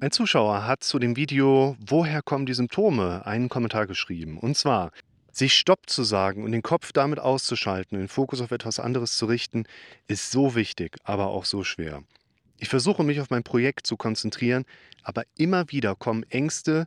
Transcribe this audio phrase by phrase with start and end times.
[0.00, 4.38] Ein Zuschauer hat zu dem Video „Woher kommen die Symptome?“ einen Kommentar geschrieben.
[4.38, 4.92] Und zwar:
[5.32, 9.16] „Sich Stopp zu sagen und den Kopf damit auszuschalten und den Fokus auf etwas anderes
[9.16, 9.64] zu richten,
[10.06, 12.04] ist so wichtig, aber auch so schwer.
[12.58, 14.66] Ich versuche, mich auf mein Projekt zu konzentrieren,
[15.02, 16.86] aber immer wieder kommen Ängste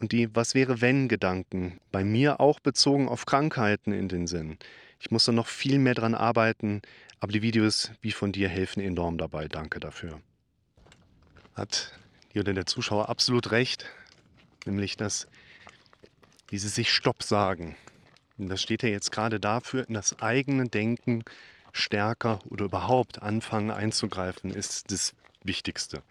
[0.00, 4.56] und die Was-wäre-wenn-Gedanken, bei mir auch bezogen auf Krankheiten, in den Sinn.
[4.98, 6.80] Ich muss da noch viel mehr dran arbeiten,
[7.20, 9.46] aber die Videos wie von dir helfen enorm dabei.
[9.46, 10.22] Danke dafür.“
[11.54, 11.92] Hat
[12.36, 13.86] hier der Zuschauer absolut recht,
[14.66, 15.26] nämlich dass
[16.50, 17.76] dieses sich Stopp sagen,
[18.36, 21.24] und das steht ja jetzt gerade dafür, in das eigene Denken
[21.72, 26.02] stärker oder überhaupt anfangen einzugreifen, ist das Wichtigste.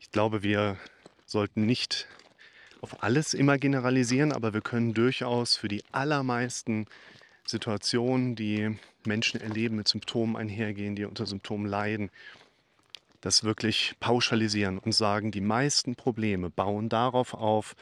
[0.00, 0.76] Ich glaube, wir
[1.24, 2.08] sollten nicht
[2.80, 6.86] auf alles immer generalisieren, aber wir können durchaus für die allermeisten
[7.46, 8.76] Situationen, die
[9.06, 12.10] Menschen erleben, mit Symptomen einhergehen, die unter Symptomen leiden,
[13.22, 17.74] das wirklich pauschalisieren und sagen, die meisten Probleme bauen darauf auf,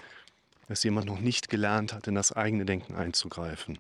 [0.69, 3.79] dass jemand noch nicht gelernt hat, in das eigene Denken einzugreifen.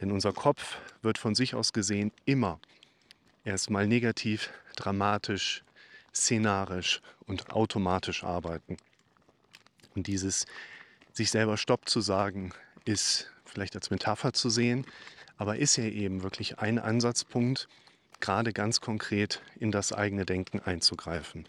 [0.00, 2.60] Denn unser Kopf wird von sich aus gesehen immer
[3.44, 5.62] erstmal negativ, dramatisch,
[6.12, 8.76] szenarisch und automatisch arbeiten.
[9.94, 10.46] Und dieses
[11.12, 12.52] sich selber Stopp zu sagen,
[12.84, 14.86] ist vielleicht als Metapher zu sehen,
[15.36, 17.68] aber ist ja eben wirklich ein Ansatzpunkt,
[18.20, 21.46] gerade ganz konkret in das eigene Denken einzugreifen.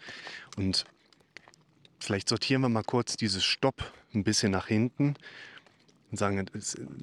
[0.56, 0.84] Und
[1.98, 5.14] vielleicht sortieren wir mal kurz dieses Stopp ein bisschen nach hinten
[6.10, 6.46] und sagen,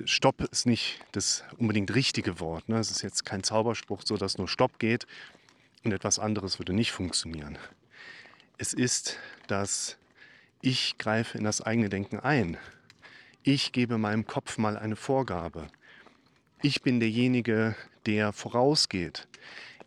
[0.06, 2.70] Stopp ist nicht das unbedingt richtige Wort.
[2.70, 2.78] Ne?
[2.78, 5.08] Es ist jetzt kein Zauberspruch, so dass nur Stopp geht
[5.84, 7.58] und etwas anderes würde nicht funktionieren.
[8.58, 9.98] Es ist, dass
[10.62, 12.58] ich greife in das eigene Denken ein.
[13.44, 15.68] Ich gebe meinem Kopf mal eine Vorgabe.
[16.62, 17.76] Ich bin derjenige,
[18.10, 19.28] der vorausgeht.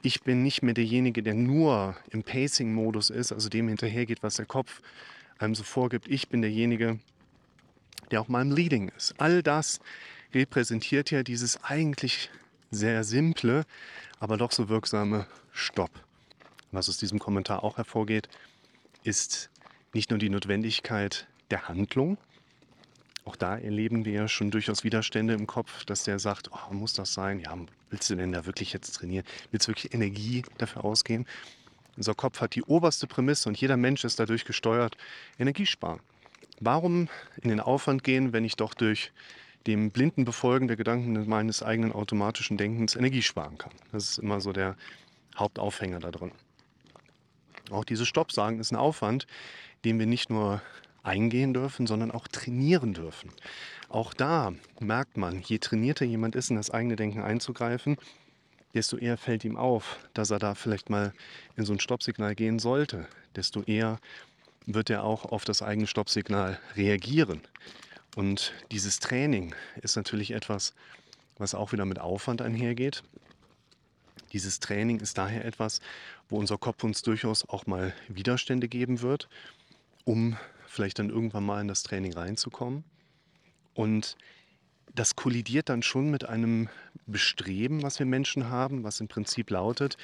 [0.00, 4.46] Ich bin nicht mehr derjenige, der nur im Pacing-Modus ist, also dem hinterhergeht, was der
[4.46, 4.80] Kopf
[5.38, 6.06] einem so vorgibt.
[6.06, 7.00] Ich bin derjenige,
[8.12, 9.12] der auch mal im Leading ist.
[9.18, 9.80] All das
[10.32, 12.30] repräsentiert ja dieses eigentlich
[12.70, 13.64] sehr simple,
[14.20, 15.90] aber doch so wirksame Stopp.
[16.70, 18.28] Was aus diesem Kommentar auch hervorgeht,
[19.02, 19.50] ist
[19.94, 22.18] nicht nur die Notwendigkeit der Handlung,
[23.24, 26.92] auch da erleben wir ja schon durchaus Widerstände im Kopf, dass der sagt, oh, muss
[26.92, 27.38] das sein?
[27.38, 27.56] Ja,
[27.90, 29.24] willst du denn da wirklich jetzt trainieren?
[29.50, 31.26] Willst du wirklich Energie dafür ausgehen?
[31.96, 34.96] Unser Kopf hat die oberste Prämisse und jeder Mensch ist dadurch gesteuert,
[35.38, 36.00] Energie sparen.
[36.58, 37.08] Warum
[37.40, 39.12] in den Aufwand gehen, wenn ich doch durch
[39.66, 43.72] dem blinden Befolgen der Gedanken meines eigenen automatischen Denkens Energie sparen kann?
[43.92, 44.76] Das ist immer so der
[45.36, 46.32] Hauptaufhänger da drin.
[47.70, 49.26] Auch dieses Stopp sagen ist ein Aufwand,
[49.84, 50.60] den wir nicht nur
[51.02, 53.30] eingehen dürfen, sondern auch trainieren dürfen.
[53.88, 57.96] Auch da merkt man, je trainierter jemand ist, in das eigene Denken einzugreifen,
[58.74, 61.12] desto eher fällt ihm auf, dass er da vielleicht mal
[61.56, 63.06] in so ein Stoppsignal gehen sollte.
[63.36, 63.98] Desto eher
[64.66, 67.42] wird er auch auf das eigene Stoppsignal reagieren.
[68.16, 70.74] Und dieses Training ist natürlich etwas,
[71.38, 73.02] was auch wieder mit Aufwand einhergeht.
[74.32, 75.80] Dieses Training ist daher etwas,
[76.28, 79.28] wo unser Kopf uns durchaus auch mal Widerstände geben wird,
[80.04, 80.36] um
[80.72, 82.84] vielleicht dann irgendwann mal in das Training reinzukommen.
[83.74, 84.16] Und
[84.94, 86.68] das kollidiert dann schon mit einem
[87.06, 89.96] Bestreben, was wir Menschen haben, was im Prinzip lautet,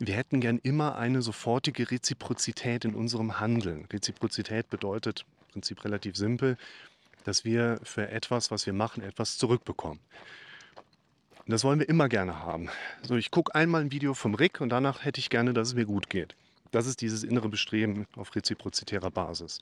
[0.00, 3.86] wir hätten gern immer eine sofortige Reziprozität in unserem Handeln.
[3.92, 6.56] Reziprozität bedeutet im Prinzip relativ simpel,
[7.24, 9.98] dass wir für etwas, was wir machen, etwas zurückbekommen.
[11.44, 12.68] Und das wollen wir immer gerne haben.
[13.02, 15.74] So, ich gucke einmal ein Video vom Rick und danach hätte ich gerne, dass es
[15.74, 16.36] mir gut geht.
[16.70, 19.60] Das ist dieses innere Bestreben auf reziprozitärer Basis.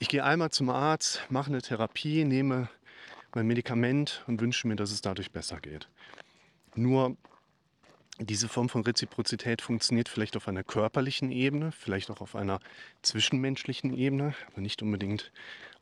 [0.00, 2.68] Ich gehe einmal zum Arzt, mache eine Therapie, nehme
[3.34, 5.88] mein Medikament und wünsche mir, dass es dadurch besser geht.
[6.76, 7.16] Nur
[8.20, 12.60] diese Form von Reziprozität funktioniert vielleicht auf einer körperlichen Ebene, vielleicht auch auf einer
[13.02, 15.32] zwischenmenschlichen Ebene, aber nicht unbedingt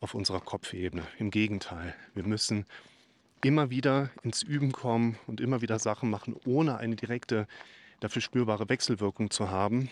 [0.01, 1.03] auf unserer Kopfebene.
[1.19, 2.65] Im Gegenteil, wir müssen
[3.43, 7.47] immer wieder ins Üben kommen und immer wieder Sachen machen, ohne eine direkte,
[8.01, 9.91] dafür spürbare Wechselwirkung zu haben,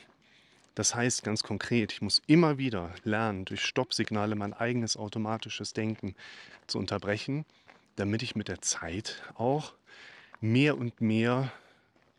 [0.75, 6.15] das heißt ganz konkret, ich muss immer wieder lernen, durch Stoppsignale mein eigenes automatisches Denken
[6.67, 7.45] zu unterbrechen,
[7.97, 9.75] damit ich mit der Zeit auch
[10.41, 11.53] mehr und mehr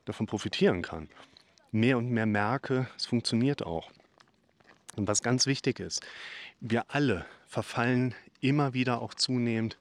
[0.05, 1.09] davon profitieren kann.
[1.71, 3.91] Mehr und mehr merke, es funktioniert auch.
[4.95, 6.05] Und was ganz wichtig ist,
[6.61, 9.77] wir alle verfallen immer wieder auch zunehmend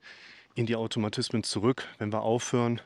[0.57, 2.81] in die Automatismen zurück, wenn wir aufhören,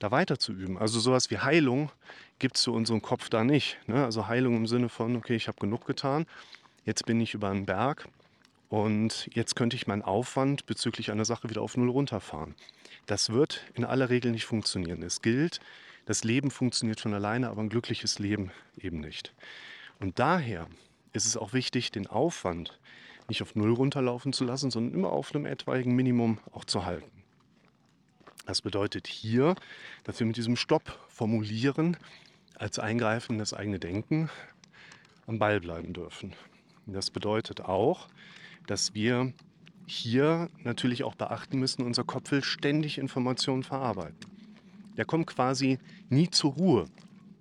[0.00, 0.76] da weiter zu üben.
[0.78, 1.92] Also sowas wie Heilung
[2.40, 3.78] gibt es für unseren Kopf da nicht.
[3.86, 4.04] Ne?
[4.04, 6.26] Also Heilung im Sinne von, okay, ich habe genug getan,
[6.84, 8.08] jetzt bin ich über einen Berg
[8.68, 12.54] und jetzt könnte ich meinen Aufwand bezüglich einer Sache wieder auf Null runterfahren.
[13.06, 15.02] Das wird in aller Regel nicht funktionieren.
[15.02, 15.60] Es gilt,
[16.06, 19.34] das Leben funktioniert von alleine, aber ein glückliches Leben eben nicht.
[20.00, 20.66] Und daher
[21.12, 22.78] ist es auch wichtig, den Aufwand
[23.28, 27.10] nicht auf Null runterlaufen zu lassen, sondern immer auf einem etwaigen Minimum auch zu halten.
[28.46, 29.54] Das bedeutet hier,
[30.04, 31.96] dass wir mit diesem Stopp formulieren
[32.56, 34.30] als Eingreifen in das eigene Denken
[35.26, 36.34] am Ball bleiben dürfen.
[36.86, 38.08] Das bedeutet auch,
[38.66, 39.32] dass wir
[39.86, 44.30] hier natürlich auch beachten müssen, unser Kopf will ständig Informationen verarbeiten.
[44.96, 45.78] Der kommt quasi
[46.08, 46.86] nie zur Ruhe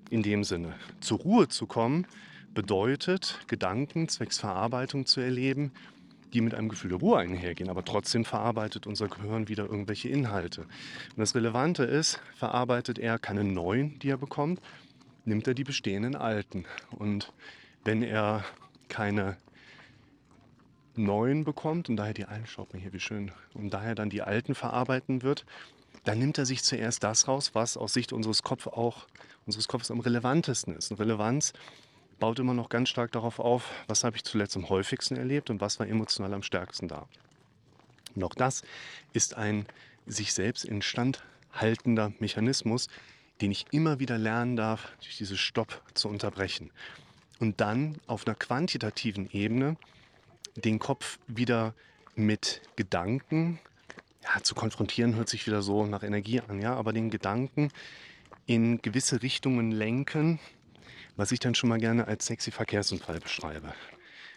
[0.09, 0.75] in dem Sinne.
[0.99, 2.07] Zur Ruhe zu kommen
[2.53, 5.71] bedeutet, Gedanken zwecks Verarbeitung zu erleben,
[6.33, 10.61] die mit einem Gefühl der Ruhe einhergehen, aber trotzdem verarbeitet unser Gehirn wieder irgendwelche Inhalte.
[10.61, 14.61] Und das Relevante ist, verarbeitet er keine neuen, die er bekommt,
[15.25, 16.65] nimmt er die bestehenden alten.
[16.91, 17.31] Und
[17.83, 18.43] wenn er
[18.87, 19.37] keine
[20.95, 24.21] neuen bekommt und daher die alten, schaut mal hier, wie schön, und daher dann die
[24.21, 25.45] alten verarbeiten wird,
[26.03, 29.07] dann nimmt er sich zuerst das raus, was aus Sicht unseres Kopf auch,
[29.45, 30.91] unseres Kopfes am relevantesten ist.
[30.91, 31.53] Und Relevanz
[32.19, 35.61] baut immer noch ganz stark darauf auf, was habe ich zuletzt am häufigsten erlebt und
[35.61, 37.07] was war emotional am stärksten da.
[38.15, 38.63] Und auch das
[39.13, 39.65] ist ein
[40.05, 41.23] sich selbst instand
[41.53, 42.87] haltender Mechanismus,
[43.41, 46.71] den ich immer wieder lernen darf, durch dieses Stopp zu unterbrechen.
[47.39, 49.77] Und dann auf einer quantitativen Ebene
[50.55, 51.73] den Kopf wieder
[52.15, 53.59] mit Gedanken
[54.23, 57.71] ja, zu konfrontieren, hört sich wieder so nach Energie an, ja, aber den Gedanken
[58.45, 60.39] in gewisse Richtungen lenken,
[61.19, 63.73] was ich dann schon mal gerne als sexy Verkehrsunfall beschreibe.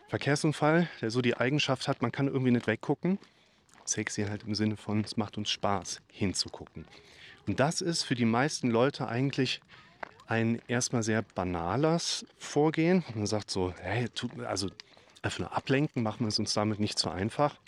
[0.09, 3.21] Verkehrsunfall, der so die Eigenschaft hat, man kann irgendwie nicht weggucken.
[3.85, 6.85] Sexy halt im Sinne von, es macht uns Spaß hinzugucken.
[7.47, 9.61] Und das ist für die meisten Leute eigentlich
[10.27, 13.05] ein erstmal sehr banales Vorgehen.
[13.15, 14.69] Man sagt so, hey, tut, also
[15.23, 17.61] einfach nur ablenken, machen wir es uns damit nicht so einfach.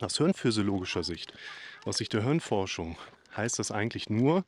[0.00, 1.34] Aus hirnphysiologischer Sicht,
[1.84, 2.96] aus Sicht der Hirnforschung,
[3.36, 4.46] heißt das eigentlich nur,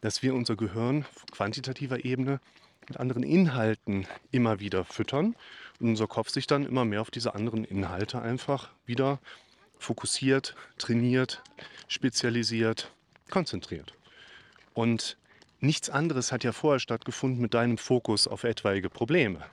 [0.00, 2.40] dass wir unser Gehirn auf quantitativer Ebene
[2.88, 5.36] mit anderen Inhalten immer wieder füttern
[5.80, 9.20] und unser Kopf sich dann immer mehr auf diese anderen Inhalte einfach wieder
[9.78, 11.42] fokussiert, trainiert,
[11.86, 12.90] spezialisiert,
[13.30, 13.94] konzentriert.
[14.74, 15.16] Und
[15.60, 19.44] nichts anderes hat ja vorher stattgefunden mit deinem Fokus auf etwaige Probleme.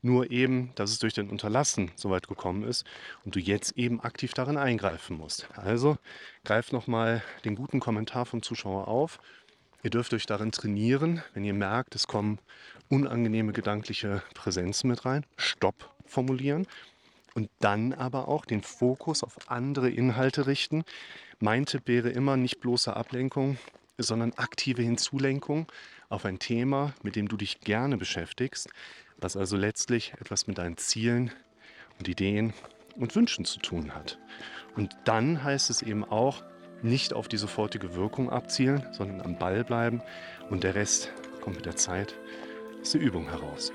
[0.00, 2.84] Nur eben, dass es durch den Unterlassen so weit gekommen ist
[3.24, 5.48] und du jetzt eben aktiv darin eingreifen musst.
[5.56, 5.98] Also
[6.44, 9.18] greif nochmal den guten Kommentar vom Zuschauer auf.
[9.82, 12.38] Ihr dürft euch darin trainieren, wenn ihr merkt, es kommen
[12.88, 15.24] unangenehme gedankliche Präsenzen mit rein.
[15.36, 16.66] Stopp formulieren
[17.34, 20.84] und dann aber auch den Fokus auf andere Inhalte richten.
[21.38, 23.58] Mein Tipp wäre immer nicht bloße Ablenkung,
[23.98, 25.70] sondern aktive Hinzulenkung
[26.08, 28.68] auf ein Thema, mit dem du dich gerne beschäftigst,
[29.18, 31.30] was also letztlich etwas mit deinen Zielen
[31.98, 32.52] und Ideen
[32.96, 34.18] und Wünschen zu tun hat.
[34.74, 36.42] Und dann heißt es eben auch,
[36.82, 40.02] nicht auf die sofortige Wirkung abzielen, sondern am Ball bleiben
[40.50, 42.14] und der Rest kommt mit der Zeit
[42.80, 43.72] aus der Übung heraus.